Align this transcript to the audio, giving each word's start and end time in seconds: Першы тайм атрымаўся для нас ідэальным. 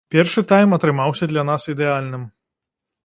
Першы 0.13 0.41
тайм 0.51 0.73
атрымаўся 0.77 1.29
для 1.33 1.43
нас 1.53 1.69
ідэальным. 1.75 2.25